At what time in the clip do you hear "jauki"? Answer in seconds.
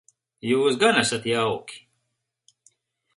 1.31-1.79